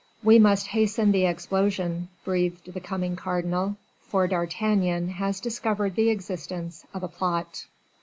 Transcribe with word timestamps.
"We 0.23 0.39
must 0.39 0.65
hasten 0.69 1.11
the 1.11 1.27
explosion," 1.27 2.07
breathed 2.25 2.73
the 2.73 2.79
coming 2.79 3.15
cardinal, 3.15 3.75
"for 4.01 4.25
D'Artagnan 4.25 5.09
has 5.09 5.39
discovered 5.39 5.93
the 5.95 6.09
existence 6.09 6.87
of 6.91 7.03
a 7.03 7.07
plot." 7.07 7.67